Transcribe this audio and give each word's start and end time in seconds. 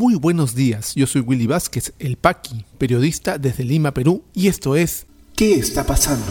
Muy 0.00 0.14
buenos 0.14 0.54
días, 0.54 0.94
yo 0.94 1.06
soy 1.06 1.20
Willy 1.20 1.46
Vázquez, 1.46 1.92
el 1.98 2.16
Paqui, 2.16 2.64
periodista 2.78 3.36
desde 3.36 3.64
Lima, 3.64 3.92
Perú, 3.92 4.24
y 4.32 4.48
esto 4.48 4.74
es 4.74 5.04
¿Qué 5.36 5.56
está 5.56 5.84
pasando? 5.84 6.24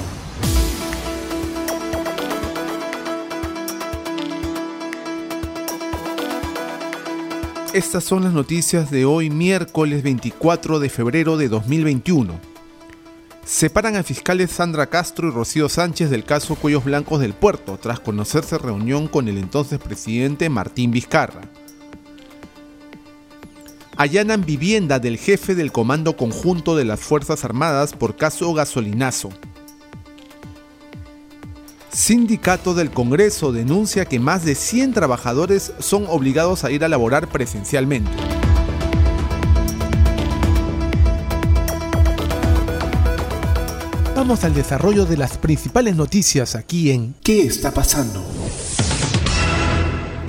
Estas 7.72 8.04
son 8.04 8.24
las 8.24 8.34
noticias 8.34 8.90
de 8.90 9.06
hoy, 9.06 9.30
miércoles 9.30 10.02
24 10.02 10.80
de 10.80 10.90
febrero 10.90 11.38
de 11.38 11.48
2021. 11.50 12.40
Separan 13.46 13.98
a 13.98 14.02
fiscales 14.02 14.50
Sandra 14.50 14.88
Castro 14.88 15.28
y 15.28 15.32
Rocío 15.32 15.70
Sánchez 15.70 16.10
del 16.10 16.24
caso 16.24 16.56
Cuellos 16.56 16.86
Blancos 16.86 17.22
del 17.22 17.34
Puerto, 17.34 17.78
tras 17.78 18.00
conocerse 18.00 18.58
reunión 18.58 19.08
con 19.08 19.28
el 19.28 19.38
entonces 19.38 19.78
presidente 19.78 20.50
Martín 20.50 20.90
Vizcarra. 20.90 21.42
Allanan 24.00 24.46
vivienda 24.46 24.98
del 24.98 25.18
jefe 25.18 25.56
del 25.56 25.74
Comando 25.74 26.16
Conjunto 26.16 26.78
de 26.78 26.86
las 26.86 27.02
Fuerzas 27.02 27.44
Armadas 27.44 27.92
por 27.92 28.16
caso 28.16 28.54
gasolinazo. 28.54 29.30
Sindicato 31.92 32.74
del 32.74 32.92
Congreso 32.92 33.52
denuncia 33.52 34.06
que 34.06 34.18
más 34.18 34.46
de 34.46 34.56
100 34.56 34.94
trabajadores 34.94 35.74
son 35.80 36.06
obligados 36.08 36.64
a 36.64 36.72
ir 36.72 36.86
a 36.86 36.88
laborar 36.88 37.28
presencialmente. 37.28 38.10
Vamos 44.16 44.46
al 44.46 44.54
desarrollo 44.54 45.06
de 45.06 45.18
las 45.18 45.38
principales 45.38 45.98
noticias 45.98 46.56
aquí 46.56 46.92
en 46.92 47.16
¿Qué 47.22 47.42
está 47.42 47.72
pasando? 47.72 48.24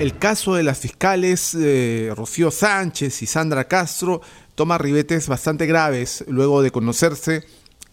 El 0.01 0.17
caso 0.17 0.55
de 0.55 0.63
las 0.63 0.79
fiscales 0.79 1.53
eh, 1.53 2.11
Rocío 2.17 2.49
Sánchez 2.49 3.21
y 3.21 3.27
Sandra 3.27 3.67
Castro 3.67 4.19
toma 4.55 4.79
ribetes 4.79 5.27
bastante 5.27 5.67
graves 5.67 6.25
luego 6.27 6.63
de 6.63 6.71
conocerse 6.71 7.43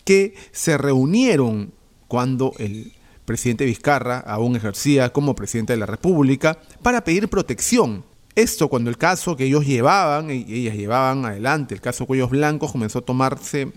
que 0.06 0.32
se 0.50 0.78
reunieron 0.78 1.74
cuando 2.06 2.54
el 2.56 2.94
presidente 3.26 3.66
Vizcarra 3.66 4.20
aún 4.20 4.56
ejercía 4.56 5.12
como 5.12 5.34
presidente 5.34 5.74
de 5.74 5.80
la 5.80 5.84
República 5.84 6.58
para 6.80 7.04
pedir 7.04 7.28
protección. 7.28 8.06
Esto 8.34 8.68
cuando 8.68 8.88
el 8.88 8.96
caso 8.96 9.36
que 9.36 9.44
ellos 9.44 9.66
llevaban, 9.66 10.30
y 10.30 10.46
ellas 10.48 10.76
llevaban 10.76 11.26
adelante, 11.26 11.74
el 11.74 11.82
caso 11.82 12.06
Cuellos 12.06 12.30
Blancos, 12.30 12.72
comenzó 12.72 13.00
a 13.00 13.02
tomarse 13.02 13.70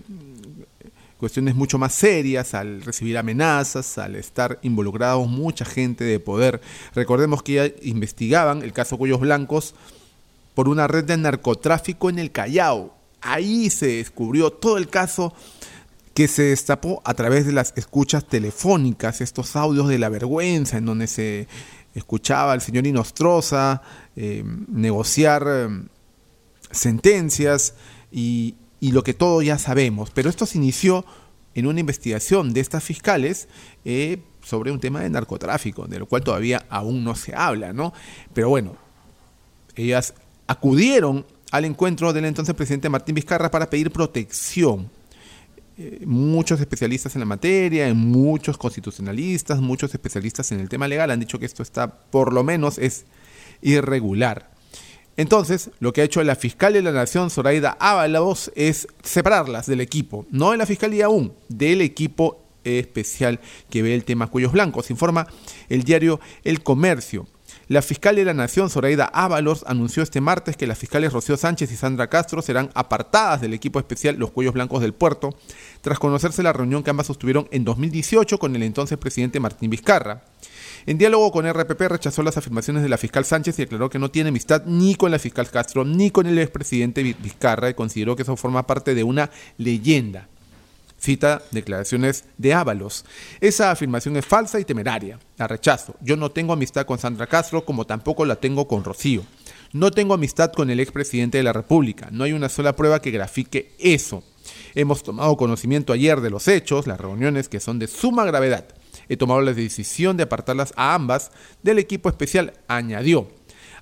cuestiones 1.22 1.54
mucho 1.54 1.78
más 1.78 1.94
serias, 1.94 2.52
al 2.52 2.82
recibir 2.82 3.16
amenazas, 3.16 3.96
al 3.96 4.16
estar 4.16 4.58
involucrados 4.62 5.28
mucha 5.28 5.64
gente 5.64 6.02
de 6.02 6.18
poder. 6.18 6.60
Recordemos 6.96 7.44
que 7.44 7.52
ya 7.52 7.70
investigaban 7.82 8.62
el 8.62 8.72
caso 8.72 8.98
Cuellos 8.98 9.20
Blancos 9.20 9.76
por 10.56 10.68
una 10.68 10.88
red 10.88 11.04
de 11.04 11.16
narcotráfico 11.16 12.10
en 12.10 12.18
el 12.18 12.32
Callao. 12.32 12.92
Ahí 13.20 13.70
se 13.70 13.98
descubrió 13.98 14.50
todo 14.50 14.78
el 14.78 14.88
caso 14.88 15.32
que 16.12 16.26
se 16.26 16.42
destapó 16.42 17.00
a 17.04 17.14
través 17.14 17.46
de 17.46 17.52
las 17.52 17.72
escuchas 17.76 18.26
telefónicas, 18.26 19.20
estos 19.20 19.54
audios 19.54 19.86
de 19.86 20.00
la 20.00 20.08
vergüenza 20.08 20.78
en 20.78 20.86
donde 20.86 21.06
se 21.06 21.46
escuchaba 21.94 22.52
al 22.52 22.62
señor 22.62 22.84
Inostroza 22.84 23.80
eh, 24.16 24.42
negociar 24.66 25.46
eh, 25.46 25.68
sentencias 26.72 27.74
y, 28.10 28.56
y 28.82 28.90
lo 28.90 29.04
que 29.04 29.14
todos 29.14 29.44
ya 29.44 29.58
sabemos. 29.58 30.10
Pero 30.10 30.28
esto 30.28 30.44
se 30.44 30.58
inició 30.58 31.04
en 31.54 31.66
una 31.68 31.78
investigación 31.78 32.52
de 32.52 32.58
estas 32.58 32.82
fiscales 32.82 33.46
eh, 33.84 34.18
sobre 34.42 34.72
un 34.72 34.80
tema 34.80 35.00
de 35.00 35.08
narcotráfico, 35.08 35.86
de 35.86 36.00
lo 36.00 36.06
cual 36.06 36.24
todavía 36.24 36.66
aún 36.68 37.04
no 37.04 37.14
se 37.14 37.32
habla, 37.32 37.72
¿no? 37.72 37.92
Pero 38.34 38.48
bueno, 38.48 38.76
ellas 39.76 40.14
acudieron 40.48 41.24
al 41.52 41.64
encuentro 41.64 42.12
del 42.12 42.24
entonces 42.24 42.56
presidente 42.56 42.88
Martín 42.88 43.14
Vizcarra 43.14 43.52
para 43.52 43.70
pedir 43.70 43.92
protección. 43.92 44.90
Eh, 45.78 46.02
muchos 46.04 46.58
especialistas 46.58 47.14
en 47.14 47.20
la 47.20 47.26
materia, 47.26 47.94
muchos 47.94 48.58
constitucionalistas, 48.58 49.60
muchos 49.60 49.94
especialistas 49.94 50.50
en 50.50 50.58
el 50.58 50.68
tema 50.68 50.88
legal 50.88 51.12
han 51.12 51.20
dicho 51.20 51.38
que 51.38 51.46
esto 51.46 51.62
está, 51.62 51.86
por 51.86 52.32
lo 52.32 52.42
menos, 52.42 52.78
es 52.78 53.04
irregular. 53.60 54.51
Entonces, 55.16 55.70
lo 55.78 55.92
que 55.92 56.00
ha 56.00 56.04
hecho 56.04 56.22
la 56.24 56.36
fiscal 56.36 56.72
de 56.72 56.82
la 56.82 56.92
Nación, 56.92 57.30
Zoraida 57.30 57.76
Ábalos, 57.78 58.50
es 58.54 58.88
separarlas 59.02 59.66
del 59.66 59.80
equipo, 59.80 60.26
no 60.30 60.52
de 60.52 60.56
la 60.56 60.66
fiscalía 60.66 61.06
aún, 61.06 61.34
del 61.48 61.82
equipo 61.82 62.42
especial 62.64 63.40
que 63.68 63.82
ve 63.82 63.94
el 63.94 64.04
tema 64.04 64.28
Cuellos 64.28 64.52
Blancos. 64.52 64.90
Informa 64.90 65.26
el 65.68 65.82
diario 65.82 66.20
El 66.44 66.62
Comercio. 66.62 67.26
La 67.68 67.80
fiscal 67.80 68.16
de 68.16 68.24
la 68.24 68.34
Nación, 68.34 68.70
Zoraida 68.70 69.04
Ábalos, 69.06 69.64
anunció 69.66 70.02
este 70.02 70.20
martes 70.20 70.56
que 70.56 70.66
las 70.66 70.78
fiscales 70.78 71.12
Rocío 71.12 71.36
Sánchez 71.36 71.70
y 71.72 71.76
Sandra 71.76 72.08
Castro 72.08 72.42
serán 72.42 72.70
apartadas 72.74 73.40
del 73.40 73.54
equipo 73.54 73.78
especial 73.78 74.16
Los 74.16 74.30
Cuellos 74.30 74.54
Blancos 74.54 74.82
del 74.82 74.92
Puerto, 74.92 75.30
tras 75.80 75.98
conocerse 75.98 76.42
la 76.42 76.52
reunión 76.52 76.82
que 76.82 76.90
ambas 76.90 77.06
sostuvieron 77.06 77.48
en 77.50 77.64
2018 77.64 78.38
con 78.38 78.54
el 78.56 78.62
entonces 78.62 78.98
presidente 78.98 79.40
Martín 79.40 79.70
Vizcarra. 79.70 80.22
En 80.84 80.98
diálogo 80.98 81.30
con 81.30 81.48
RPP 81.48 81.80
rechazó 81.82 82.22
las 82.22 82.36
afirmaciones 82.36 82.82
de 82.82 82.88
la 82.88 82.98
fiscal 82.98 83.24
Sánchez 83.24 83.58
y 83.58 83.62
declaró 83.62 83.88
que 83.88 84.00
no 84.00 84.10
tiene 84.10 84.30
amistad 84.30 84.64
ni 84.66 84.96
con 84.96 85.12
la 85.12 85.18
fiscal 85.20 85.48
Castro 85.48 85.84
ni 85.84 86.10
con 86.10 86.26
el 86.26 86.38
expresidente 86.38 87.02
Vizcarra 87.02 87.70
y 87.70 87.74
consideró 87.74 88.16
que 88.16 88.22
eso 88.22 88.36
forma 88.36 88.66
parte 88.66 88.94
de 88.94 89.04
una 89.04 89.30
leyenda. 89.58 90.28
Cita 90.98 91.42
declaraciones 91.52 92.24
de 92.36 92.54
Ábalos. 92.54 93.04
Esa 93.40 93.70
afirmación 93.70 94.16
es 94.16 94.26
falsa 94.26 94.58
y 94.58 94.64
temeraria. 94.64 95.18
La 95.36 95.48
rechazo. 95.48 95.94
Yo 96.00 96.16
no 96.16 96.30
tengo 96.30 96.52
amistad 96.52 96.86
con 96.86 96.98
Sandra 96.98 97.26
Castro 97.26 97.64
como 97.64 97.86
tampoco 97.86 98.24
la 98.24 98.36
tengo 98.36 98.66
con 98.66 98.84
Rocío. 98.84 99.22
No 99.72 99.90
tengo 99.90 100.14
amistad 100.14 100.52
con 100.52 100.70
el 100.70 100.80
expresidente 100.80 101.38
de 101.38 101.44
la 101.44 101.52
República. 101.52 102.08
No 102.10 102.24
hay 102.24 102.32
una 102.32 102.48
sola 102.48 102.74
prueba 102.74 103.00
que 103.00 103.10
grafique 103.10 103.72
eso. 103.78 104.22
Hemos 104.74 105.02
tomado 105.02 105.36
conocimiento 105.36 105.92
ayer 105.92 106.20
de 106.20 106.30
los 106.30 106.46
hechos, 106.48 106.86
las 106.86 107.00
reuniones 107.00 107.48
que 107.48 107.60
son 107.60 107.78
de 107.78 107.86
suma 107.86 108.24
gravedad 108.24 108.66
he 109.12 109.16
tomado 109.16 109.40
la 109.40 109.52
decisión 109.52 110.16
de 110.16 110.24
apartarlas 110.24 110.72
a 110.76 110.94
ambas 110.94 111.30
del 111.62 111.78
equipo 111.78 112.08
especial, 112.08 112.54
añadió. 112.68 113.28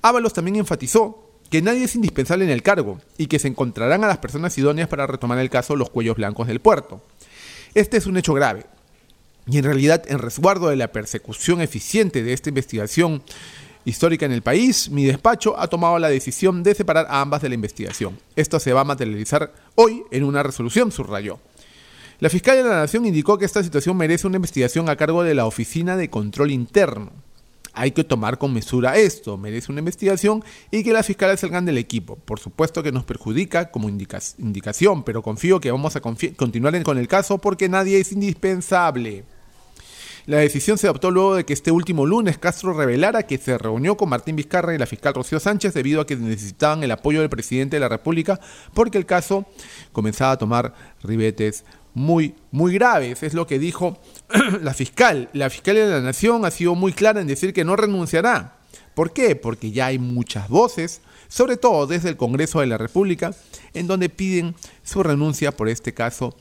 Ábalos 0.03 0.33
también 0.33 0.57
enfatizó 0.57 1.31
que 1.51 1.63
nadie 1.63 1.85
es 1.85 1.95
indispensable 1.95 2.45
en 2.45 2.51
el 2.51 2.63
cargo 2.63 3.01
y 3.19 3.27
que 3.27 3.39
se 3.39 3.49
encontrarán 3.49 4.05
a 4.05 4.09
las 4.09 4.19
personas 4.19 4.57
idóneas 4.57 4.89
para 4.89 5.07
retomar 5.07 5.39
el 5.39 5.51
caso 5.51 5.77
los 5.77 5.91
cuellos 5.91 6.17
blancos 6.17 6.47
del 6.47 6.61
puerto. 6.61 7.03
Este 7.75 7.97
es 7.97 8.07
un 8.07 8.17
hecho 8.17 8.35
grave 8.35 8.67
y 9.47 9.59
en 9.59 9.65
realidad 9.65 10.05
en 10.09 10.19
resguardo 10.19 10.69
de 10.69 10.77
la 10.77 10.93
persecución 10.93 11.61
eficiente 11.61 12.23
de 12.23 12.33
esta 12.33 12.49
investigación 12.49 13.23
histórica 13.85 14.27
en 14.27 14.33
el 14.33 14.43
país, 14.43 14.91
mi 14.91 15.05
despacho 15.05 15.59
ha 15.59 15.67
tomado 15.69 15.99
la 15.99 16.09
decisión 16.09 16.63
de 16.63 16.75
separar 16.75 17.07
a 17.09 17.21
ambas 17.21 17.43
de 17.43 17.49
la 17.49 17.55
investigación. 17.55 18.19
Esto 18.37 18.61
se 18.61 18.73
va 18.73 18.83
a 18.83 18.85
materializar 18.85 19.53
hoy 19.75 20.05
en 20.11 20.25
una 20.25 20.43
resolución, 20.43 20.93
subrayó. 20.93 21.39
La 22.21 22.29
fiscal 22.29 22.59
de 22.59 22.65
la 22.65 22.81
Nación 22.81 23.07
indicó 23.07 23.39
que 23.39 23.47
esta 23.47 23.63
situación 23.63 23.97
merece 23.97 24.27
una 24.27 24.37
investigación 24.37 24.91
a 24.91 24.97
cargo 24.97 25.23
de 25.23 25.35
la 25.35 25.47
Oficina 25.47 25.97
de 25.97 26.11
Control 26.11 26.51
Interno. 26.51 27.13
Hay 27.73 27.93
que 27.93 28.05
tomar 28.05 28.37
con 28.37 28.53
mesura 28.53 28.99
esto, 28.99 29.39
merece 29.39 29.73
una 29.73 29.79
investigación 29.79 30.45
y 30.71 30.85
que 30.85 30.93
las 30.93 31.07
fiscales 31.07 31.41
salgan 31.41 31.65
del 31.65 31.79
equipo. 31.79 32.17
Por 32.17 32.39
supuesto 32.39 32.83
que 32.83 32.93
nos 32.93 33.05
perjudica 33.05 33.71
como 33.71 33.89
indicación, 33.89 35.03
pero 35.03 35.23
confío 35.23 35.61
que 35.61 35.71
vamos 35.71 35.97
a 35.97 36.03
continuar 36.03 36.83
con 36.83 36.99
el 36.99 37.09
caso 37.09 37.39
porque 37.39 37.71
nadie 37.71 37.99
es 37.99 38.13
indispensable. 38.13 39.25
La 40.27 40.37
decisión 40.37 40.77
se 40.77 40.87
adoptó 40.87 41.11
luego 41.11 41.37
de 41.37 41.47
que 41.47 41.55
este 41.55 41.71
último 41.71 42.05
lunes 42.05 42.37
Castro 42.37 42.75
revelara 42.75 43.23
que 43.23 43.39
se 43.39 43.57
reunió 43.57 43.97
con 43.97 44.11
Martín 44.11 44.37
Vizcarra 44.37 44.75
y 44.75 44.79
la 44.79 44.87
fiscal 44.87 45.15
Rocío 45.15 45.41
Sánchez 45.41 45.73
debido 45.73 46.03
a 46.03 46.07
que 46.07 46.17
necesitaban 46.17 46.83
el 46.83 46.91
apoyo 46.91 47.21
del 47.21 47.31
presidente 47.31 47.77
de 47.77 47.81
la 47.81 47.89
República 47.89 48.39
porque 48.75 48.99
el 48.99 49.07
caso 49.07 49.47
comenzaba 49.93 50.33
a 50.33 50.39
tomar 50.39 50.75
ribetes 51.03 51.65
muy, 51.95 52.35
muy 52.51 52.75
graves. 52.75 53.23
Es 53.23 53.35
lo 53.35 53.47
que 53.47 53.59
dijo 53.59 53.99
la 54.61 54.75
fiscal. 54.75 55.29
La 55.33 55.51
fiscal 55.51 55.77
de 55.77 55.89
la 55.89 56.01
Nación 56.01 56.45
ha 56.45 56.51
sido 56.51 56.75
muy 56.75 56.93
clara 56.93 57.21
en 57.21 57.27
decir 57.27 57.53
que 57.53 57.65
no 57.65 57.77
renunciará. 57.77 58.57
¿Por 58.95 59.13
qué? 59.13 59.37
Porque 59.37 59.71
ya 59.71 59.87
hay 59.87 59.99
muchas 59.99 60.49
voces, 60.49 61.01
sobre 61.29 61.57
todo 61.57 61.87
desde 61.87 62.09
el 62.09 62.17
Congreso 62.17 62.61
de 62.61 62.67
la 62.67 62.79
República, 62.79 63.35
en 63.73 63.87
donde 63.87 64.09
piden 64.09 64.55
su 64.83 65.03
renuncia 65.03 65.53
por 65.53 65.69
este 65.69 65.95
caso 65.95 66.37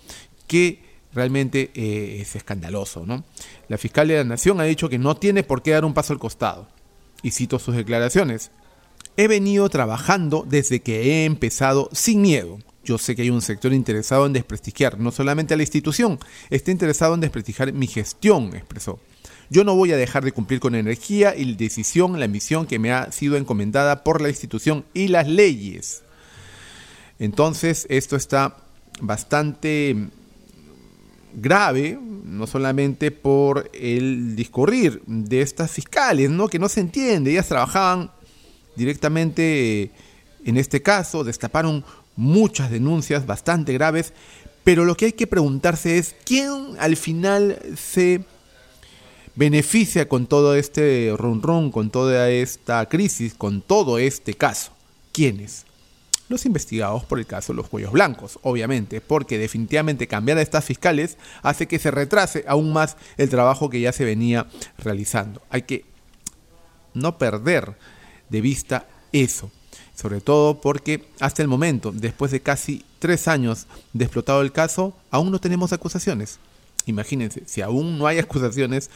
que 0.47 0.83
realmente 1.13 1.71
eh, 1.73 2.17
es 2.21 2.35
escandaloso. 2.35 3.05
¿no? 3.05 3.23
La 3.67 3.77
fiscal 3.77 4.07
de 4.07 4.17
la 4.17 4.23
Nación 4.23 4.59
ha 4.59 4.63
dicho 4.63 4.89
que 4.89 4.97
no 4.97 5.15
tiene 5.15 5.43
por 5.43 5.61
qué 5.61 5.71
dar 5.71 5.85
un 5.85 5.93
paso 5.93 6.13
al 6.13 6.19
costado. 6.19 6.67
Y 7.21 7.31
cito 7.31 7.59
sus 7.59 7.75
declaraciones. 7.75 8.51
He 9.17 9.27
venido 9.27 9.67
trabajando 9.69 10.45
desde 10.47 10.81
que 10.81 11.01
he 11.01 11.25
empezado 11.25 11.89
sin 11.91 12.21
miedo 12.21 12.59
yo 12.89 12.97
sé 12.97 13.15
que 13.15 13.21
hay 13.21 13.29
un 13.29 13.43
sector 13.43 13.71
interesado 13.71 14.25
en 14.25 14.33
desprestigiar 14.33 14.99
no 14.99 15.11
solamente 15.11 15.53
a 15.53 15.57
la 15.57 15.61
institución, 15.61 16.17
está 16.49 16.71
interesado 16.71 17.13
en 17.13 17.21
desprestigiar 17.21 17.71
mi 17.71 17.85
gestión, 17.85 18.55
expresó. 18.55 18.99
Yo 19.51 19.63
no 19.63 19.75
voy 19.75 19.91
a 19.91 19.97
dejar 19.97 20.25
de 20.25 20.31
cumplir 20.31 20.59
con 20.59 20.73
energía 20.73 21.35
y 21.35 21.53
decisión 21.53 22.19
la 22.19 22.27
misión 22.27 22.65
que 22.65 22.79
me 22.79 22.91
ha 22.91 23.11
sido 23.11 23.37
encomendada 23.37 24.03
por 24.03 24.21
la 24.21 24.29
institución 24.29 24.85
y 24.95 25.07
las 25.07 25.27
leyes. 25.27 26.01
Entonces, 27.19 27.85
esto 27.89 28.15
está 28.15 28.57
bastante 29.01 29.95
grave, 31.35 31.99
no 32.23 32.47
solamente 32.47 33.11
por 33.11 33.69
el 33.71 34.35
discurrir 34.35 35.03
de 35.05 35.41
estas 35.41 35.69
fiscales, 35.69 36.31
¿no? 36.31 36.47
que 36.47 36.57
no 36.57 36.69
se 36.69 36.79
entiende, 36.79 37.31
ellas 37.31 37.47
trabajaban 37.47 38.09
directamente 38.75 39.91
en 40.45 40.57
este 40.57 40.81
caso, 40.81 41.23
destaparon 41.23 41.83
muchas 42.19 42.69
denuncias 42.69 43.25
bastante 43.25 43.71
graves, 43.71 44.13
pero 44.65 44.83
lo 44.83 44.95
que 44.95 45.05
hay 45.05 45.13
que 45.13 45.25
preguntarse 45.25 45.97
es 45.97 46.15
quién 46.25 46.75
al 46.77 46.97
final 46.97 47.57
se 47.77 48.21
beneficia 49.35 50.09
con 50.09 50.27
todo 50.27 50.53
este 50.55 51.13
run 51.17 51.41
run, 51.41 51.71
con 51.71 51.89
toda 51.89 52.29
esta 52.29 52.85
crisis, 52.87 53.33
con 53.33 53.61
todo 53.61 53.97
este 53.99 54.33
caso. 54.33 54.73
¿Quiénes? 55.13 55.65
Los 56.27 56.45
investigados 56.45 57.05
por 57.05 57.19
el 57.19 57.25
caso 57.25 57.53
de 57.53 57.57
los 57.57 57.69
cuellos 57.69 57.93
blancos, 57.93 58.37
obviamente, 58.43 58.99
porque 58.99 59.37
definitivamente 59.37 60.07
cambiar 60.07 60.37
a 60.39 60.41
estas 60.41 60.65
fiscales 60.65 61.17
hace 61.41 61.67
que 61.67 61.79
se 61.79 61.89
retrase 61.89 62.43
aún 62.47 62.73
más 62.73 62.97
el 63.15 63.29
trabajo 63.29 63.69
que 63.69 63.79
ya 63.79 63.93
se 63.93 64.03
venía 64.03 64.47
realizando. 64.77 65.41
Hay 65.49 65.61
que 65.61 65.85
no 66.93 67.17
perder 67.17 67.77
de 68.29 68.41
vista 68.41 68.87
eso 69.13 69.49
sobre 69.99 70.21
todo 70.21 70.61
porque 70.61 71.03
hasta 71.19 71.41
el 71.41 71.49
momento, 71.49 71.91
después 71.91 72.31
de 72.31 72.39
casi 72.39 72.85
tres 72.99 73.27
años 73.27 73.67
de 73.91 74.05
explotado 74.05 74.41
el 74.41 74.53
caso, 74.53 74.95
aún 75.11 75.29
no 75.29 75.39
tenemos 75.39 75.73
acusaciones. 75.73 76.39
Imagínense, 76.85 77.43
si 77.45 77.59
aún 77.59 77.97
no 77.97 78.07
hay 78.07 78.17
acusaciones, 78.19 78.89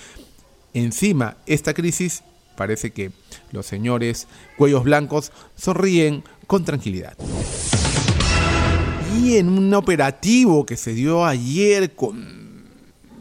encima 0.73 1.35
esta 1.45 1.73
crisis, 1.73 2.23
parece 2.55 2.91
que 2.91 3.11
los 3.51 3.65
señores 3.65 4.27
cuellos 4.57 4.85
blancos 4.85 5.33
sonríen 5.57 6.23
con 6.47 6.63
tranquilidad. 6.63 7.17
Y 9.21 9.35
en 9.35 9.49
un 9.49 9.73
operativo 9.73 10.65
que 10.65 10.77
se 10.77 10.93
dio 10.93 11.25
ayer 11.25 11.95
con 11.95 12.63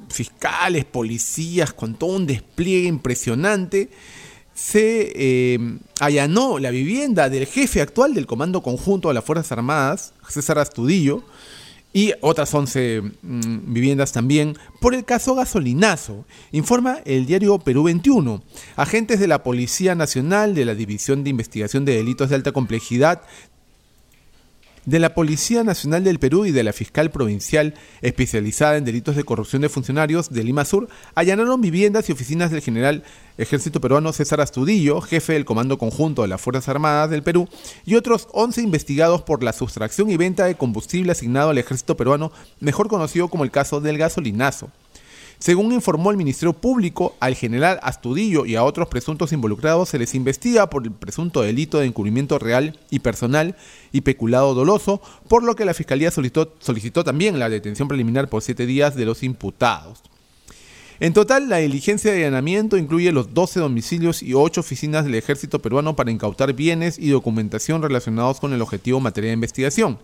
fiscales, 0.09 0.85
policías, 0.85 1.73
con 1.73 1.97
todo 1.97 2.15
un 2.15 2.27
despliegue 2.27 2.87
impresionante, 2.87 3.91
se 4.55 5.13
eh, 5.15 5.59
allanó 6.01 6.59
la 6.59 6.71
vivienda 6.71 7.29
del 7.29 7.47
jefe 7.47 7.81
actual 7.81 8.15
del 8.15 8.27
Comando 8.27 8.63
Conjunto 8.63 9.09
de 9.09 9.15
las 9.15 9.25
Fuerzas 9.25 9.53
Armadas, 9.53 10.13
César 10.29 10.59
Astudillo, 10.59 11.23
y 11.93 12.13
otras 12.21 12.53
11 12.55 13.03
mm, 13.03 13.73
viviendas 13.73 14.13
también, 14.13 14.57
por 14.81 14.95
el 14.95 15.05
caso 15.05 15.35
gasolinazo, 15.35 16.25
informa 16.51 17.01
el 17.05 17.27
diario 17.27 17.59
Perú 17.59 17.85
21. 17.85 18.43
Agentes 18.77 19.21
de 19.21 19.29
la 19.29 19.43
Policía 19.43 19.95
Nacional 19.95 20.55
de 20.55 20.65
la 20.65 20.75
División 20.75 21.23
de 21.23 21.31
Investigación 21.31 21.85
de 21.85 21.97
Delitos 21.97 22.31
de 22.31 22.37
Alta 22.37 22.53
Complejidad 22.53 23.23
de 24.85 24.99
la 24.99 25.15
Policía 25.15 25.65
Nacional 25.65 26.05
del 26.05 26.19
Perú 26.19 26.45
y 26.45 26.51
de 26.51 26.65
la 26.65 26.73
Fiscal 26.73 27.11
Provincial 27.11 27.75
especializada 28.01 28.77
en 28.77 28.85
delitos 28.85 29.17
de 29.17 29.25
corrupción 29.25 29.63
de 29.63 29.69
funcionarios 29.69 30.31
de 30.31 30.43
Lima 30.45 30.65
Sur 30.65 30.89
allanaron 31.15 31.61
viviendas 31.61 32.09
y 32.09 32.13
oficinas 32.13 32.51
del 32.51 32.63
general 32.63 33.05
Ejército 33.39 33.81
Peruano 33.81 34.13
César 34.13 34.41
Astudillo, 34.41 35.01
jefe 35.01 35.35
del 35.35 35.45
Comando 35.45 35.79
Conjunto 35.79 36.23
de 36.23 36.29
las 36.29 36.41
Fuerzas 36.41 36.69
Armadas 36.69 37.11
del 37.11 37.23
Perú, 37.23 37.49
y 37.87 37.95
otros 37.95 38.29
11 38.33 38.63
investigados 38.63 39.23
por 39.23 39.43
la 39.43 39.53
sustracción 39.53 40.11
y 40.11 40.17
venta 40.17 40.45
de 40.45 40.57
combustible 40.57 41.13
asignado 41.13 41.51
al 41.51 41.59
Ejército 41.59 41.97
Peruano, 41.97 42.33
mejor 42.61 42.89
conocido 42.89 43.29
como 43.29 43.45
el 43.45 43.51
caso 43.51 43.81
del 43.81 43.99
gasolinazo. 43.99 44.71
Según 45.43 45.73
informó 45.73 46.13
el 46.13 46.17
Ministerio 46.17 46.53
Público, 46.53 47.17
al 47.19 47.35
general 47.35 47.81
Astudillo 47.83 48.47
y 48.47 48.55
a 48.55 48.63
otros 48.63 48.87
presuntos 48.87 49.33
involucrados 49.33 49.89
se 49.89 49.99
les 49.99 50.15
investiga 50.15 50.71
por 50.71 50.85
el 50.85 50.93
presunto 50.93 51.43
delito 51.43 51.81
de 51.81 51.87
encubrimiento 51.87 52.39
real 52.39 52.79
y 52.91 53.01
personal 53.01 53.57
y 53.91 54.03
peculado 54.03 54.55
doloso, 54.55 55.03
por 55.27 55.43
lo 55.43 55.57
que 55.57 55.65
la 55.65 55.75
Fiscalía 55.75 56.13
solicitó, 56.13 57.03
también 57.03 57.41
la 57.41 57.49
detención 57.49 57.89
preliminar 57.89 58.29
por 58.29 58.41
siete 58.41 58.67
días 58.67 58.95
de 58.95 59.05
los 59.05 59.25
imputados. 59.25 60.03
En 61.01 61.13
total, 61.13 61.49
la 61.49 61.57
diligencia 61.57 62.13
de 62.13 62.19
allanamiento 62.19 62.77
incluye 62.77 63.11
los 63.11 63.35
12 63.35 63.59
domicilios 63.59 64.23
y 64.23 64.35
8 64.35 64.61
oficinas 64.61 65.05
del 65.05 65.17
ejército 65.17 65.61
peruano 65.61 65.97
para 65.97 66.13
incautar 66.13 66.53
bienes 66.53 67.01
y 67.01 67.09
documentación 67.09 67.83
relacionados 67.83 68.39
con 68.39 68.53
el 68.53 68.63
objetivo 68.63 69.01
materia 69.01 69.31
de 69.31 69.35
investigación. 69.35 69.99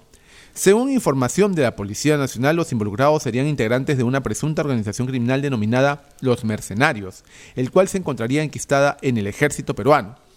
Según 0.54 0.90
información 0.90 1.54
de 1.54 1.62
la 1.62 1.76
Policía 1.76 2.16
Nacional, 2.16 2.56
los 2.56 2.72
involucrados 2.72 3.22
serían 3.22 3.46
integrantes 3.46 3.96
de 3.96 4.02
una 4.02 4.22
presunta 4.22 4.62
organización 4.62 5.06
criminal 5.06 5.40
denominada 5.40 6.02
Los 6.20 6.44
Mercenarios, 6.44 7.24
el 7.54 7.70
cual 7.70 7.88
se 7.88 7.98
encontraría 7.98 8.42
enquistada 8.42 8.96
en 9.02 9.18
el 9.18 9.26
ejército 9.26 9.74
peruano. 9.74 10.27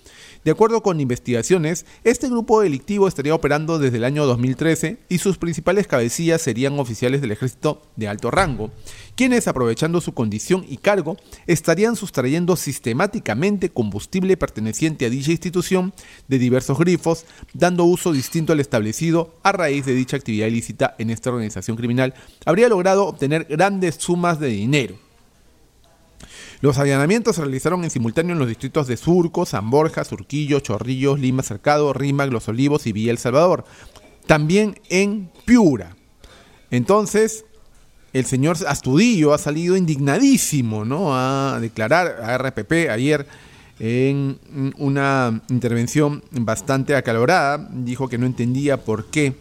De 0.43 0.49
acuerdo 0.49 0.81
con 0.81 0.99
investigaciones, 0.99 1.85
este 2.03 2.27
grupo 2.27 2.61
delictivo 2.61 3.07
estaría 3.07 3.35
operando 3.35 3.77
desde 3.77 3.97
el 3.97 4.03
año 4.03 4.25
2013 4.25 4.97
y 5.07 5.19
sus 5.19 5.37
principales 5.37 5.85
cabecillas 5.85 6.41
serían 6.41 6.79
oficiales 6.79 7.21
del 7.21 7.31
ejército 7.31 7.83
de 7.95 8.07
alto 8.07 8.31
rango, 8.31 8.71
quienes 9.15 9.47
aprovechando 9.47 10.01
su 10.01 10.13
condición 10.13 10.65
y 10.67 10.77
cargo 10.77 11.17
estarían 11.45 11.95
sustrayendo 11.95 12.55
sistemáticamente 12.55 13.69
combustible 13.69 14.35
perteneciente 14.35 15.05
a 15.05 15.11
dicha 15.11 15.29
institución 15.29 15.93
de 16.27 16.39
diversos 16.39 16.79
grifos, 16.79 17.25
dando 17.53 17.85
uso 17.85 18.11
distinto 18.11 18.51
al 18.51 18.59
establecido 18.59 19.35
a 19.43 19.51
raíz 19.51 19.85
de 19.85 19.93
dicha 19.93 20.17
actividad 20.17 20.47
ilícita 20.47 20.95
en 20.97 21.11
esta 21.11 21.29
organización 21.29 21.77
criminal, 21.77 22.15
habría 22.45 22.67
logrado 22.67 23.05
obtener 23.05 23.45
grandes 23.47 23.95
sumas 23.95 24.39
de 24.39 24.47
dinero. 24.47 25.10
Los 26.61 26.77
allanamientos 26.77 27.35
se 27.35 27.41
realizaron 27.41 27.83
en 27.83 27.89
simultáneo 27.89 28.33
en 28.33 28.39
los 28.39 28.47
distritos 28.47 28.85
de 28.85 28.95
Surco, 28.95 29.47
San 29.47 29.71
Borja, 29.71 30.03
Surquillo, 30.03 30.59
Chorrillos, 30.59 31.19
Lima 31.19 31.41
Cercado, 31.41 31.91
Rímac, 31.91 32.31
Los 32.31 32.47
Olivos 32.47 32.85
y 32.85 32.91
Villa 32.91 33.11
El 33.11 33.17
Salvador. 33.17 33.65
También 34.27 34.79
en 34.89 35.31
Piura. 35.45 35.95
Entonces, 36.69 37.45
el 38.13 38.25
señor 38.25 38.57
Astudillo 38.67 39.33
ha 39.33 39.39
salido 39.39 39.75
indignadísimo, 39.75 40.85
¿no? 40.85 41.15
A 41.15 41.59
declarar 41.59 42.21
a 42.21 42.37
RPP 42.37 42.89
ayer 42.91 43.25
en 43.79 44.37
una 44.77 45.41
intervención 45.49 46.23
bastante 46.29 46.95
acalorada. 46.95 47.69
Dijo 47.71 48.07
que 48.07 48.19
no 48.19 48.27
entendía 48.27 48.77
por 48.77 49.05
qué, 49.05 49.35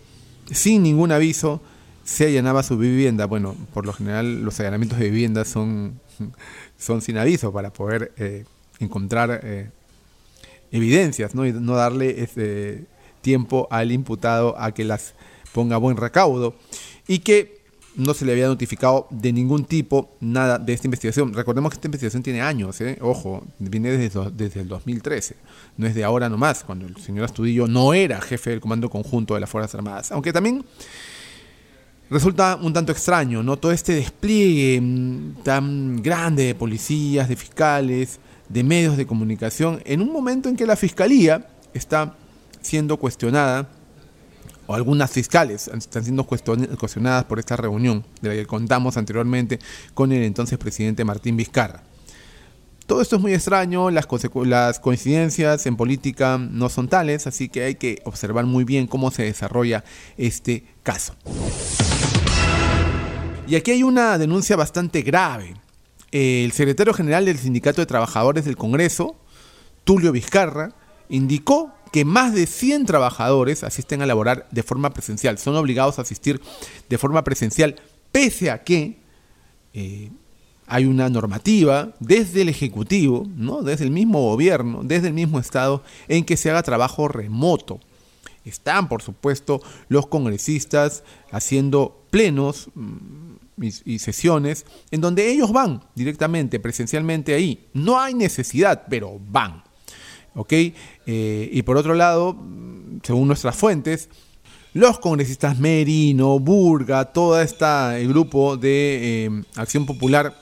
sin 0.50 0.82
ningún 0.82 1.12
aviso, 1.12 1.60
se 2.10 2.26
allanaba 2.26 2.64
su 2.64 2.76
vivienda. 2.76 3.26
Bueno, 3.26 3.54
por 3.72 3.86
lo 3.86 3.92
general 3.92 4.42
los 4.42 4.58
allanamientos 4.58 4.98
de 4.98 5.10
viviendas 5.10 5.46
son 5.46 6.00
son 6.78 7.02
sin 7.02 7.18
aviso 7.18 7.52
para 7.52 7.72
poder 7.72 8.12
eh, 8.16 8.44
encontrar 8.80 9.40
eh, 9.44 9.70
evidencias 10.72 11.34
¿no? 11.36 11.46
y 11.46 11.52
no 11.52 11.76
darle 11.76 12.22
ese 12.22 12.84
tiempo 13.20 13.68
al 13.70 13.92
imputado 13.92 14.58
a 14.58 14.72
que 14.72 14.84
las 14.84 15.14
ponga 15.52 15.76
buen 15.76 15.96
recaudo 15.96 16.56
y 17.06 17.20
que 17.20 17.60
no 17.96 18.14
se 18.14 18.24
le 18.24 18.32
había 18.32 18.46
notificado 18.46 19.06
de 19.10 19.32
ningún 19.32 19.64
tipo 19.64 20.16
nada 20.20 20.58
de 20.58 20.72
esta 20.72 20.86
investigación. 20.86 21.32
Recordemos 21.32 21.70
que 21.70 21.74
esta 21.74 21.88
investigación 21.88 22.22
tiene 22.22 22.40
años, 22.40 22.80
¿eh? 22.80 22.98
ojo, 23.00 23.44
viene 23.58 23.90
desde, 23.90 24.30
desde 24.30 24.60
el 24.60 24.68
2013, 24.68 25.36
no 25.76 25.86
es 25.86 25.94
de 25.94 26.04
ahora 26.04 26.28
nomás, 26.28 26.64
cuando 26.64 26.86
el 26.86 26.96
señor 26.96 27.24
Astudillo 27.24 27.66
no 27.66 27.92
era 27.92 28.20
jefe 28.20 28.50
del 28.50 28.60
Comando 28.60 28.88
Conjunto 28.88 29.34
de 29.34 29.40
las 29.40 29.50
Fuerzas 29.50 29.74
Armadas, 29.74 30.12
aunque 30.12 30.32
también 30.32 30.64
resulta 32.10 32.58
un 32.60 32.72
tanto 32.72 32.92
extraño, 32.92 33.42
¿no? 33.42 33.56
Todo 33.56 33.72
este 33.72 33.94
despliegue 33.94 34.80
mm, 34.80 35.42
tan 35.44 36.02
grande 36.02 36.44
de 36.44 36.54
policías, 36.54 37.28
de 37.28 37.36
fiscales, 37.36 38.18
de 38.48 38.64
medios 38.64 38.96
de 38.96 39.06
comunicación, 39.06 39.80
en 39.84 40.02
un 40.02 40.12
momento 40.12 40.48
en 40.48 40.56
que 40.56 40.66
la 40.66 40.76
fiscalía 40.76 41.46
está 41.72 42.16
siendo 42.60 42.96
cuestionada, 42.96 43.68
o 44.66 44.74
algunas 44.74 45.10
fiscales 45.10 45.68
están 45.68 46.04
siendo 46.04 46.24
cuestionadas 46.24 47.24
por 47.24 47.40
esta 47.40 47.56
reunión 47.56 48.04
de 48.22 48.28
la 48.28 48.34
que 48.36 48.46
contamos 48.46 48.96
anteriormente 48.96 49.58
con 49.94 50.12
el 50.12 50.22
entonces 50.22 50.58
presidente 50.58 51.04
Martín 51.04 51.36
Vizcarra. 51.36 51.82
Todo 52.86 53.02
esto 53.02 53.16
es 53.16 53.22
muy 53.22 53.34
extraño, 53.34 53.90
las, 53.90 54.06
las 54.44 54.80
coincidencias 54.80 55.66
en 55.66 55.76
política 55.76 56.38
no 56.38 56.68
son 56.68 56.88
tales, 56.88 57.26
así 57.26 57.48
que 57.48 57.64
hay 57.64 57.74
que 57.76 58.00
observar 58.04 58.46
muy 58.46 58.64
bien 58.64 58.86
cómo 58.86 59.10
se 59.10 59.24
desarrolla 59.24 59.84
este 60.16 60.64
caso. 60.82 61.14
Y 63.50 63.56
aquí 63.56 63.72
hay 63.72 63.82
una 63.82 64.16
denuncia 64.16 64.54
bastante 64.54 65.02
grave. 65.02 65.56
El 66.12 66.52
secretario 66.52 66.94
general 66.94 67.24
del 67.24 67.36
Sindicato 67.36 67.80
de 67.80 67.86
Trabajadores 67.86 68.44
del 68.44 68.56
Congreso, 68.56 69.16
Tulio 69.82 70.12
Vizcarra, 70.12 70.72
indicó 71.08 71.72
que 71.90 72.04
más 72.04 72.32
de 72.32 72.46
100 72.46 72.86
trabajadores 72.86 73.64
asisten 73.64 74.02
a 74.02 74.06
laborar 74.06 74.46
de 74.52 74.62
forma 74.62 74.90
presencial, 74.90 75.36
son 75.36 75.56
obligados 75.56 75.98
a 75.98 76.02
asistir 76.02 76.40
de 76.88 76.96
forma 76.96 77.24
presencial, 77.24 77.74
pese 78.12 78.52
a 78.52 78.62
que 78.62 78.98
eh, 79.74 80.12
hay 80.68 80.84
una 80.84 81.08
normativa 81.08 81.96
desde 81.98 82.42
el 82.42 82.50
Ejecutivo, 82.50 83.26
¿no? 83.34 83.62
desde 83.62 83.82
el 83.82 83.90
mismo 83.90 84.20
gobierno, 84.20 84.82
desde 84.84 85.08
el 85.08 85.14
mismo 85.14 85.40
Estado, 85.40 85.82
en 86.06 86.24
que 86.24 86.36
se 86.36 86.50
haga 86.50 86.62
trabajo 86.62 87.08
remoto. 87.08 87.80
Están, 88.44 88.88
por 88.88 89.02
supuesto, 89.02 89.60
los 89.88 90.06
congresistas 90.06 91.02
haciendo 91.32 92.00
plenos 92.10 92.68
mm, 92.74 93.29
y, 93.60 93.98
sesiones 93.98 94.64
en 94.90 95.00
donde 95.00 95.30
ellos 95.30 95.52
van 95.52 95.82
directamente, 95.94 96.60
presencialmente 96.60 97.34
ahí. 97.34 97.68
No 97.72 98.00
hay 98.00 98.14
necesidad, 98.14 98.84
pero 98.88 99.20
van. 99.20 99.62
¿Ok? 100.34 100.52
Eh, 100.52 101.50
y 101.52 101.62
por 101.62 101.76
otro 101.76 101.94
lado, 101.94 102.34
mm, 102.34 103.00
según 103.02 103.28
nuestras 103.28 103.56
fuentes, 103.56 104.08
los 104.72 105.00
congresistas 105.00 105.58
Merino, 105.58 106.38
Burga, 106.38 107.06
todo 107.06 107.40
este 107.40 108.06
grupo 108.06 108.56
de 108.56 109.26
eh, 109.26 109.42
Acción 109.56 109.84
Popular 109.84 110.34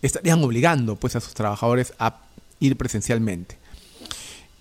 estarían 0.00 0.42
obligando 0.42 0.96
pues, 0.96 1.16
a 1.16 1.20
sus 1.20 1.34
trabajadores 1.34 1.92
a 1.98 2.22
ir 2.60 2.76
presencialmente. 2.76 3.58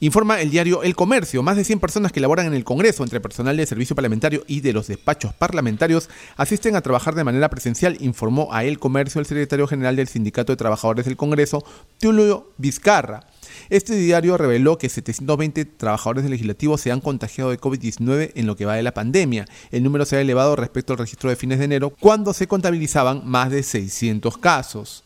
Informa 0.03 0.41
el 0.41 0.51
diario 0.51 0.83
El 0.83 0.97
Comercio, 0.97 1.43
más 1.43 1.55
de 1.55 1.63
100 1.63 1.79
personas 1.79 2.11
que 2.11 2.19
laboran 2.19 2.47
en 2.47 2.53
el 2.53 2.65
Congreso, 2.65 3.03
entre 3.03 3.21
personal 3.21 3.55
de 3.55 3.65
servicio 3.65 3.95
parlamentario 3.95 4.43
y 4.47 4.59
de 4.59 4.73
los 4.73 4.87
despachos 4.87 5.33
parlamentarios, 5.33 6.09
asisten 6.35 6.75
a 6.75 6.81
trabajar 6.81 7.15
de 7.15 7.23
manera 7.23 7.47
presencial, 7.47 7.95
informó 8.01 8.49
a 8.51 8.65
El 8.65 8.79
Comercio 8.79 9.21
el 9.21 9.25
secretario 9.25 9.65
general 9.65 9.95
del 9.95 10.09
Sindicato 10.09 10.51
de 10.51 10.57
Trabajadores 10.57 11.05
del 11.05 11.15
Congreso, 11.15 11.63
Tulio 12.01 12.51
Vizcarra. 12.57 13.21
Este 13.69 13.95
diario 13.95 14.35
reveló 14.35 14.77
que 14.77 14.89
720 14.89 15.63
trabajadores 15.63 16.29
legislativos 16.29 16.81
se 16.81 16.91
han 16.91 16.99
contagiado 16.99 17.51
de 17.51 17.61
COVID-19 17.61 18.33
en 18.35 18.45
lo 18.45 18.57
que 18.57 18.65
va 18.65 18.75
de 18.75 18.83
la 18.83 18.93
pandemia. 18.93 19.45
El 19.71 19.83
número 19.83 20.03
se 20.03 20.17
ha 20.17 20.21
elevado 20.21 20.57
respecto 20.57 20.91
al 20.91 20.99
registro 20.99 21.29
de 21.29 21.37
fines 21.37 21.59
de 21.59 21.65
enero, 21.65 21.93
cuando 21.97 22.33
se 22.33 22.47
contabilizaban 22.47 23.21
más 23.23 23.51
de 23.51 23.63
600 23.63 24.37
casos. 24.37 25.02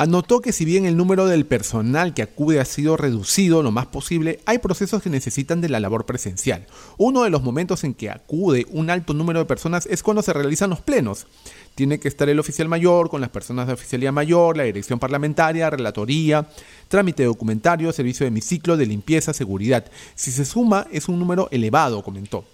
Anotó 0.00 0.40
que 0.40 0.54
si 0.54 0.64
bien 0.64 0.86
el 0.86 0.96
número 0.96 1.26
del 1.26 1.44
personal 1.44 2.14
que 2.14 2.22
acude 2.22 2.58
ha 2.58 2.64
sido 2.64 2.96
reducido 2.96 3.62
lo 3.62 3.70
más 3.70 3.84
posible, 3.84 4.40
hay 4.46 4.56
procesos 4.56 5.02
que 5.02 5.10
necesitan 5.10 5.60
de 5.60 5.68
la 5.68 5.78
labor 5.78 6.06
presencial. 6.06 6.66
Uno 6.96 7.22
de 7.22 7.28
los 7.28 7.42
momentos 7.42 7.84
en 7.84 7.92
que 7.92 8.08
acude 8.08 8.66
un 8.70 8.88
alto 8.88 9.12
número 9.12 9.40
de 9.40 9.44
personas 9.44 9.84
es 9.84 10.02
cuando 10.02 10.22
se 10.22 10.32
realizan 10.32 10.70
los 10.70 10.80
plenos. 10.80 11.26
Tiene 11.74 12.00
que 12.00 12.08
estar 12.08 12.30
el 12.30 12.38
oficial 12.38 12.66
mayor 12.66 13.10
con 13.10 13.20
las 13.20 13.28
personas 13.28 13.66
de 13.66 13.74
oficialía 13.74 14.10
mayor, 14.10 14.56
la 14.56 14.62
dirección 14.62 14.98
parlamentaria, 14.98 15.68
relatoría, 15.68 16.48
trámite 16.88 17.24
documentario, 17.24 17.92
servicio 17.92 18.24
de 18.24 18.28
hemiciclo, 18.28 18.78
de 18.78 18.86
limpieza, 18.86 19.34
seguridad. 19.34 19.84
Si 20.14 20.30
se 20.32 20.46
suma 20.46 20.86
es 20.90 21.10
un 21.10 21.18
número 21.18 21.48
elevado, 21.50 22.02
comentó. 22.02 22.46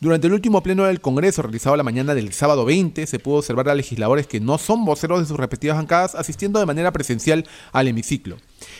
Durante 0.00 0.26
el 0.26 0.32
último 0.32 0.62
pleno 0.62 0.84
del 0.84 1.00
Congreso 1.00 1.42
realizado 1.42 1.76
la 1.76 1.82
mañana 1.82 2.14
del 2.14 2.32
sábado 2.32 2.64
20, 2.64 3.06
se 3.06 3.18
pudo 3.18 3.36
observar 3.36 3.68
a 3.68 3.74
legisladores 3.74 4.26
que 4.26 4.40
no 4.40 4.58
son 4.58 4.84
voceros 4.84 5.20
de 5.20 5.26
sus 5.26 5.36
respectivas 5.36 5.76
bancadas 5.76 6.14
asistiendo 6.14 6.58
de 6.58 6.66
manera 6.66 6.92
presencial 6.92 7.46
al 7.72 7.88
hemiciclo. 7.88 8.36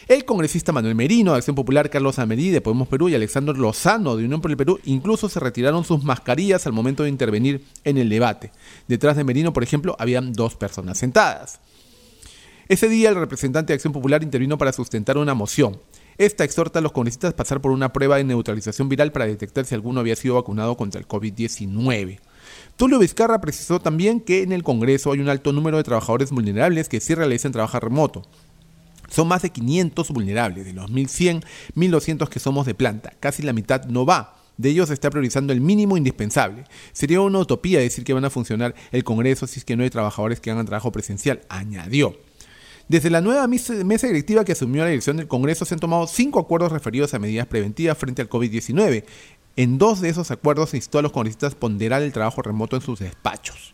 El 0.09 0.25
congresista 0.25 0.73
Manuel 0.73 0.95
Merino 0.95 1.33
de 1.33 1.39
Acción 1.39 1.57
Popular, 1.57 1.89
Carlos 1.89 2.19
Amerí 2.19 2.51
de 2.51 2.61
Podemos 2.61 2.89
Perú 2.89 3.09
y 3.09 3.15
Alexander 3.15 3.57
Lozano 3.57 4.17
de 4.17 4.25
Unión 4.25 4.41
por 4.41 4.51
el 4.51 4.57
Perú 4.57 4.81
incluso 4.85 5.29
se 5.29 5.41
retiraron 5.41 5.85
sus 5.85 6.03
mascarillas 6.03 6.67
al 6.67 6.73
momento 6.73 7.05
de 7.05 7.11
intervenir 7.11 7.65
en 7.85 7.99
el 7.99 8.09
debate. 8.09 8.51
Detrás 8.89 9.17
de 9.17 9.25
Merino, 9.25 9.53
por 9.53 9.63
ejemplo, 9.63 9.97
habían 9.99 10.33
dos 10.33 10.57
personas 10.57 10.99
sentadas. 10.99 11.61
Ese 12.69 12.89
día 12.89 13.11
el 13.11 13.17
representante 13.17 13.73
de 13.73 13.75
Acción 13.75 13.93
Popular 13.93 14.23
intervino 14.23 14.57
para 14.57 14.73
sustentar 14.73 15.19
una 15.19 15.35
moción. 15.35 15.79
Esta 16.19 16.45
exhorta 16.45 16.79
a 16.79 16.83
los 16.83 16.93
congresistas 16.93 17.33
a 17.33 17.37
pasar 17.37 17.61
por 17.61 17.73
una 17.73 17.93
prueba 17.93 18.17
de 18.17 18.25
neutralización 18.25 18.89
viral 18.89 19.13
para 19.13 19.27
detectar 19.27 19.65
si 19.65 19.75
alguno 19.75 20.01
había 20.01 20.17
sido 20.17 20.37
vacunado 20.37 20.77
contra 20.77 21.01
el 21.01 21.09
COVID-19. 21.09 22.21
Tulio 22.77 22.99
Vizcarra 22.99 23.41
precisó 23.41 23.81
también 23.81 24.21
que 24.21 24.43
en 24.43 24.53
el 24.53 24.63
Congreso 24.63 25.13
hay 25.13 25.21
un 25.21 25.29
alto 25.29 25.53
número 25.53 25.77
de 25.77 25.85
trabajadores 25.85 26.31
vulnerables 26.31 26.89
que 26.89 27.01
sí 27.01 27.15
realizan 27.15 27.53
trabajo 27.53 27.81
remoto. 27.81 28.23
Son 29.09 29.29
más 29.29 29.43
de 29.43 29.51
500 29.51 30.11
vulnerables, 30.11 30.65
de 30.65 30.73
los 30.73 30.91
1100, 30.91 31.45
1200 31.75 32.29
que 32.29 32.41
somos 32.41 32.67
de 32.67 32.75
planta. 32.75 33.13
Casi 33.21 33.43
la 33.43 33.53
mitad 33.53 33.85
no 33.85 34.07
va. 34.07 34.37
De 34.57 34.71
ellos 34.71 34.89
se 34.89 34.95
está 34.95 35.11
priorizando 35.11 35.53
el 35.53 35.61
mínimo 35.61 35.97
indispensable. 35.97 36.65
Sería 36.93 37.21
una 37.21 37.41
utopía 37.41 37.81
decir 37.81 38.05
que 38.05 38.13
van 38.13 38.25
a 38.25 38.31
funcionar 38.31 38.75
el 38.93 39.05
Congreso 39.05 39.47
si 39.47 39.59
es 39.59 39.65
que 39.65 39.77
no 39.77 39.83
hay 39.83 39.91
trabajadores 39.91 40.41
que 40.41 40.51
hagan 40.51 40.67
trabajo 40.67 40.93
presencial, 40.93 41.41
añadió. 41.49 42.17
Desde 42.89 43.09
la 43.09 43.23
nueva 43.23 43.47
mesa 43.47 44.07
directiva 44.07 44.45
que 44.45 44.53
asumió 44.53 44.83
la 44.83 44.91
dirección 44.91 45.17
del 45.17 45.27
Congreso 45.27 45.65
se 45.65 45.75
han 45.75 45.81
tomado 45.81 46.07
cinco 46.07 46.39
acuerdos 46.39 46.71
referidos 46.71 47.15
a 47.15 47.19
medidas 47.19 47.47
preventivas 47.47 47.97
frente 47.97 48.21
al 48.21 48.29
COVID-19. 48.29 49.05
En 49.57 49.79
dos 49.79 50.01
de 50.01 50.11
esos 50.11 50.31
acuerdos 50.31 50.71
se 50.71 50.77
instó 50.77 50.99
a 50.99 51.03
los 51.03 51.13
congresistas 51.13 51.55
a 51.55 51.59
ponderar 51.59 52.03
el 52.03 52.13
trabajo 52.13 52.43
remoto 52.43 52.77
en 52.77 52.83
sus 52.83 52.99
despachos, 52.99 53.73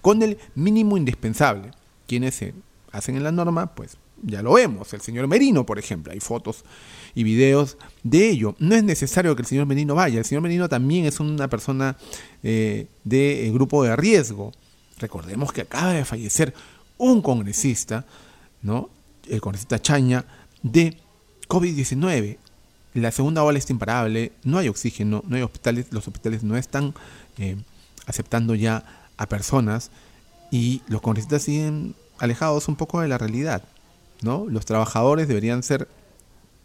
con 0.00 0.22
el 0.22 0.38
mínimo 0.54 0.96
indispensable. 0.96 1.72
Quienes 2.06 2.36
se 2.36 2.54
hacen 2.92 3.16
en 3.16 3.24
la 3.24 3.32
norma, 3.32 3.74
pues 3.74 3.98
ya 4.22 4.40
lo 4.40 4.54
vemos. 4.54 4.94
El 4.94 5.00
señor 5.00 5.26
Merino, 5.26 5.66
por 5.66 5.78
ejemplo, 5.78 6.12
hay 6.12 6.20
fotos 6.20 6.64
y 7.14 7.24
videos 7.24 7.76
de 8.04 8.30
ello. 8.30 8.54
No 8.58 8.74
es 8.74 8.84
necesario 8.84 9.34
que 9.36 9.42
el 9.42 9.48
señor 9.48 9.66
Merino 9.66 9.94
vaya. 9.94 10.20
El 10.20 10.24
señor 10.24 10.42
Merino 10.42 10.68
también 10.68 11.04
es 11.04 11.20
una 11.20 11.48
persona 11.48 11.96
eh, 12.42 12.86
de 13.04 13.50
grupo 13.52 13.82
de 13.82 13.96
riesgo. 13.96 14.52
Recordemos 14.98 15.52
que 15.52 15.62
acaba 15.62 15.92
de 15.92 16.04
fallecer 16.04 16.54
un 16.96 17.20
congresista 17.20 18.06
¿no? 18.62 18.90
El 19.28 19.40
congresista 19.40 19.80
Chaña, 19.80 20.24
de 20.62 20.98
COVID-19. 21.48 22.38
La 22.94 23.10
segunda 23.10 23.42
ola 23.42 23.58
está 23.58 23.72
imparable, 23.72 24.32
no 24.42 24.58
hay 24.58 24.68
oxígeno, 24.68 25.22
no 25.26 25.36
hay 25.36 25.42
hospitales, 25.42 25.86
los 25.90 26.06
hospitales 26.06 26.42
no 26.42 26.56
están 26.56 26.94
eh, 27.38 27.56
aceptando 28.06 28.54
ya 28.54 28.84
a 29.16 29.28
personas 29.28 29.90
y 30.50 30.82
los 30.88 31.02
congresistas 31.02 31.42
siguen 31.42 31.94
alejados 32.18 32.68
un 32.68 32.76
poco 32.76 33.00
de 33.00 33.08
la 33.08 33.18
realidad. 33.18 33.62
¿no? 34.22 34.46
Los 34.48 34.64
trabajadores 34.64 35.28
deberían 35.28 35.62
ser 35.62 35.88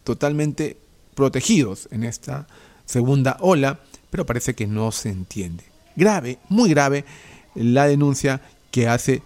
totalmente 0.04 0.78
protegidos 1.14 1.88
en 1.90 2.04
esta 2.04 2.46
segunda 2.86 3.36
ola, 3.40 3.80
pero 4.10 4.26
parece 4.26 4.54
que 4.54 4.66
no 4.66 4.92
se 4.92 5.10
entiende. 5.10 5.64
Grave, 5.96 6.38
muy 6.48 6.70
grave, 6.70 7.04
la 7.54 7.86
denuncia 7.86 8.40
que 8.70 8.88
hace 8.88 9.22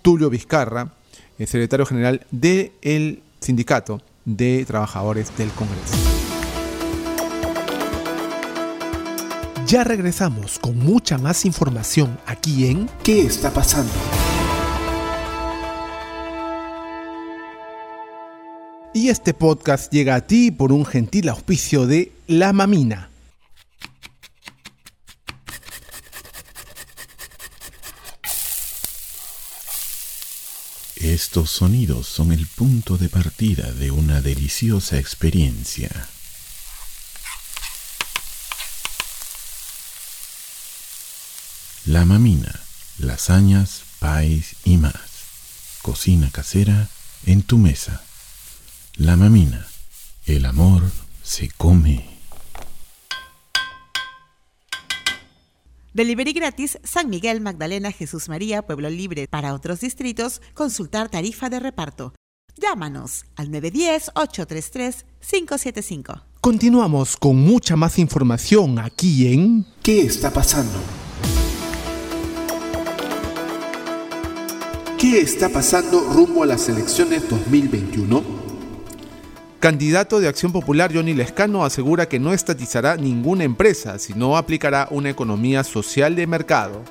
Tulio 0.00 0.30
Vizcarra, 0.30 0.94
el 1.38 1.46
secretario 1.46 1.86
general 1.86 2.26
del 2.30 3.22
Sindicato 3.40 4.00
de 4.24 4.64
Trabajadores 4.66 5.36
del 5.36 5.50
Congreso. 5.50 5.94
Ya 9.66 9.84
regresamos 9.84 10.58
con 10.58 10.78
mucha 10.78 11.16
más 11.16 11.44
información 11.44 12.18
aquí 12.26 12.66
en 12.66 12.88
¿Qué 13.02 13.22
está 13.22 13.50
pasando? 13.50 13.92
Y 18.94 19.08
este 19.08 19.32
podcast 19.32 19.90
llega 19.90 20.14
a 20.14 20.20
ti 20.20 20.50
por 20.50 20.72
un 20.72 20.84
gentil 20.84 21.30
auspicio 21.30 21.86
de 21.86 22.12
La 22.26 22.52
Mamina 22.52 23.11
Estos 31.12 31.50
sonidos 31.50 32.06
son 32.06 32.32
el 32.32 32.46
punto 32.46 32.96
de 32.96 33.10
partida 33.10 33.70
de 33.70 33.90
una 33.90 34.22
deliciosa 34.22 34.96
experiencia. 34.98 36.08
La 41.84 42.06
mamina, 42.06 42.58
lasañas, 42.96 43.82
pais 43.98 44.56
y 44.64 44.78
más. 44.78 44.94
Cocina 45.82 46.30
casera 46.30 46.88
en 47.26 47.42
tu 47.42 47.58
mesa. 47.58 48.02
La 48.96 49.18
mamina, 49.18 49.66
el 50.24 50.46
amor 50.46 50.90
se 51.22 51.50
come. 51.50 52.11
Delivery 55.94 56.32
gratis 56.32 56.78
San 56.84 57.10
Miguel, 57.10 57.42
Magdalena, 57.42 57.92
Jesús 57.92 58.30
María, 58.30 58.62
Pueblo 58.62 58.88
Libre. 58.88 59.28
Para 59.28 59.52
otros 59.52 59.80
distritos, 59.80 60.40
consultar 60.54 61.10
tarifa 61.10 61.50
de 61.50 61.60
reparto. 61.60 62.14
Llámanos 62.56 63.26
al 63.36 63.50
910-833-575. 63.50 66.22
Continuamos 66.40 67.14
con 67.16 67.36
mucha 67.36 67.76
más 67.76 67.98
información 67.98 68.78
aquí 68.78 69.30
en 69.32 69.66
¿Qué 69.82 70.00
está 70.02 70.30
pasando? 70.30 70.78
¿Qué 74.98 75.20
está 75.20 75.50
pasando 75.50 76.00
rumbo 76.00 76.42
a 76.42 76.46
las 76.46 76.68
elecciones 76.68 77.28
2021? 77.28 78.41
Candidato 79.62 80.18
de 80.18 80.26
Acción 80.26 80.50
Popular 80.50 80.92
Johnny 80.92 81.14
Lescano 81.14 81.64
asegura 81.64 82.08
que 82.08 82.18
no 82.18 82.32
estatizará 82.32 82.96
ninguna 82.96 83.44
empresa, 83.44 83.96
sino 84.00 84.36
aplicará 84.36 84.88
una 84.90 85.08
economía 85.08 85.62
social 85.62 86.16
de 86.16 86.26
mercado. 86.26 86.82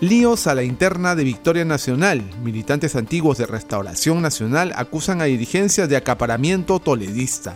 Líos 0.00 0.48
a 0.48 0.56
la 0.56 0.64
interna 0.64 1.14
de 1.14 1.22
Victoria 1.22 1.64
Nacional. 1.64 2.24
Militantes 2.42 2.96
antiguos 2.96 3.38
de 3.38 3.46
Restauración 3.46 4.20
Nacional 4.20 4.72
acusan 4.74 5.20
a 5.20 5.26
dirigencias 5.26 5.88
de 5.88 5.96
acaparamiento 5.96 6.80
toledista. 6.80 7.54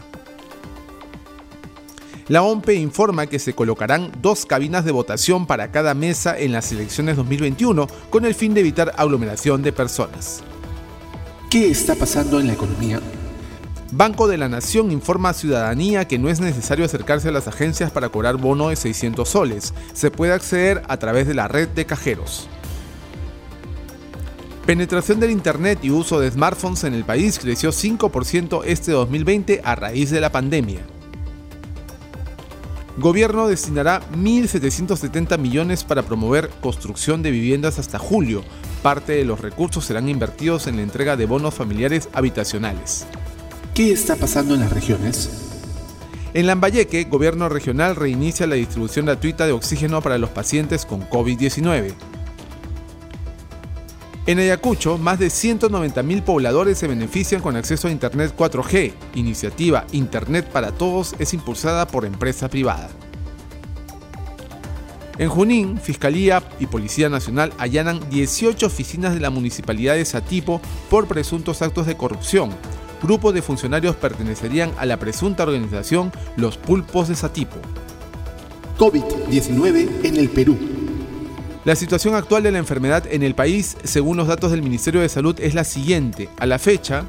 La 2.28 2.44
OMPE 2.44 2.74
informa 2.74 3.26
que 3.26 3.40
se 3.40 3.52
colocarán 3.52 4.12
dos 4.22 4.46
cabinas 4.46 4.84
de 4.84 4.92
votación 4.92 5.48
para 5.48 5.72
cada 5.72 5.94
mesa 5.94 6.38
en 6.38 6.52
las 6.52 6.70
elecciones 6.70 7.16
2021 7.16 7.88
con 8.10 8.24
el 8.26 8.36
fin 8.36 8.54
de 8.54 8.60
evitar 8.60 8.92
aglomeración 8.96 9.60
de 9.60 9.72
personas. 9.72 10.44
¿Qué 11.52 11.70
está 11.70 11.94
pasando 11.94 12.40
en 12.40 12.46
la 12.46 12.54
economía? 12.54 12.98
Banco 13.90 14.26
de 14.26 14.38
la 14.38 14.48
Nación 14.48 14.90
informa 14.90 15.28
a 15.28 15.34
ciudadanía 15.34 16.08
que 16.08 16.18
no 16.18 16.30
es 16.30 16.40
necesario 16.40 16.86
acercarse 16.86 17.28
a 17.28 17.30
las 17.30 17.46
agencias 17.46 17.90
para 17.90 18.08
cobrar 18.08 18.38
bono 18.38 18.70
de 18.70 18.76
600 18.76 19.28
soles. 19.28 19.74
Se 19.92 20.10
puede 20.10 20.32
acceder 20.32 20.82
a 20.88 20.96
través 20.96 21.26
de 21.26 21.34
la 21.34 21.48
red 21.48 21.68
de 21.68 21.84
cajeros. 21.84 22.48
Penetración 24.64 25.20
del 25.20 25.30
Internet 25.30 25.80
y 25.82 25.90
uso 25.90 26.20
de 26.20 26.30
smartphones 26.30 26.84
en 26.84 26.94
el 26.94 27.04
país 27.04 27.38
creció 27.38 27.68
5% 27.68 28.62
este 28.64 28.92
2020 28.92 29.60
a 29.62 29.74
raíz 29.74 30.10
de 30.10 30.22
la 30.22 30.32
pandemia. 30.32 30.80
Gobierno 32.96 33.46
destinará 33.46 34.00
1.770 34.12 35.36
millones 35.36 35.84
para 35.84 36.02
promover 36.02 36.48
construcción 36.62 37.22
de 37.22 37.30
viviendas 37.30 37.78
hasta 37.78 37.98
julio. 37.98 38.42
Parte 38.82 39.12
de 39.12 39.24
los 39.24 39.40
recursos 39.40 39.84
serán 39.84 40.08
invertidos 40.08 40.66
en 40.66 40.76
la 40.76 40.82
entrega 40.82 41.16
de 41.16 41.26
bonos 41.26 41.54
familiares 41.54 42.08
habitacionales. 42.12 43.06
¿Qué 43.74 43.92
está 43.92 44.16
pasando 44.16 44.54
en 44.54 44.60
las 44.60 44.72
regiones? 44.72 45.30
En 46.34 46.46
Lambayeque, 46.48 47.04
gobierno 47.04 47.48
regional 47.48 47.94
reinicia 47.94 48.46
la 48.46 48.56
distribución 48.56 49.06
gratuita 49.06 49.46
de 49.46 49.52
oxígeno 49.52 50.02
para 50.02 50.18
los 50.18 50.30
pacientes 50.30 50.84
con 50.84 51.08
COVID-19. 51.08 51.94
En 54.26 54.38
Ayacucho, 54.38 54.98
más 54.98 55.18
de 55.18 55.26
190.000 55.26 56.22
pobladores 56.22 56.78
se 56.78 56.88
benefician 56.88 57.40
con 57.40 57.56
acceso 57.56 57.88
a 57.88 57.90
Internet 57.90 58.34
4G. 58.36 58.92
Iniciativa 59.14 59.84
Internet 59.92 60.48
para 60.48 60.72
Todos 60.72 61.14
es 61.18 61.34
impulsada 61.34 61.86
por 61.86 62.04
empresa 62.04 62.48
privada. 62.48 62.88
En 65.18 65.28
Junín, 65.28 65.78
Fiscalía 65.78 66.42
y 66.58 66.66
Policía 66.66 67.08
Nacional 67.08 67.52
allanan 67.58 68.00
18 68.08 68.66
oficinas 68.66 69.12
de 69.12 69.20
la 69.20 69.30
Municipalidad 69.30 69.94
de 69.94 70.04
Satipo 70.04 70.60
por 70.88 71.06
presuntos 71.06 71.60
actos 71.60 71.86
de 71.86 71.96
corrupción. 71.96 72.50
Grupos 73.02 73.34
de 73.34 73.42
funcionarios 73.42 73.96
pertenecerían 73.96 74.72
a 74.78 74.86
la 74.86 74.96
presunta 74.96 75.42
organización 75.42 76.12
Los 76.36 76.56
Pulpos 76.56 77.08
de 77.08 77.16
Satipo. 77.16 77.56
COVID-19 78.78 80.04
en 80.04 80.16
el 80.16 80.30
Perú. 80.30 80.56
La 81.64 81.76
situación 81.76 82.14
actual 82.14 82.42
de 82.42 82.50
la 82.50 82.58
enfermedad 82.58 83.04
en 83.08 83.22
el 83.22 83.34
país, 83.34 83.76
según 83.84 84.16
los 84.16 84.28
datos 84.28 84.50
del 84.50 84.62
Ministerio 84.62 85.00
de 85.00 85.08
Salud, 85.08 85.38
es 85.40 85.54
la 85.54 85.64
siguiente. 85.64 86.28
A 86.38 86.46
la 86.46 86.58
fecha, 86.58 87.04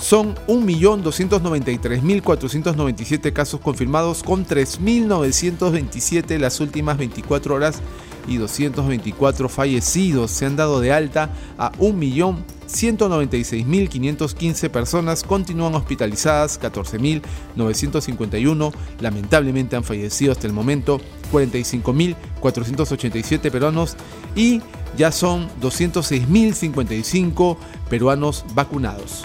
son 0.00 0.36
1.293.497 0.46 3.32
casos 3.32 3.60
confirmados 3.60 4.22
con 4.22 4.46
3.927 4.46 6.38
las 6.38 6.60
últimas 6.60 6.98
24 6.98 7.54
horas 7.54 7.80
y 8.28 8.36
224 8.36 9.48
fallecidos. 9.48 10.30
Se 10.30 10.46
han 10.46 10.54
dado 10.56 10.80
de 10.80 10.92
alta 10.92 11.30
a 11.56 11.72
1.196.515 11.72 14.68
personas, 14.70 15.24
continúan 15.24 15.74
hospitalizadas 15.74 16.60
14.951, 16.60 18.72
lamentablemente 19.00 19.74
han 19.76 19.84
fallecido 19.84 20.32
hasta 20.32 20.46
el 20.46 20.52
momento 20.52 21.00
45.487 21.32 23.50
peruanos 23.50 23.96
y 24.36 24.60
ya 24.96 25.10
son 25.12 25.48
206.055 25.60 27.56
peruanos 27.88 28.44
vacunados. 28.54 29.24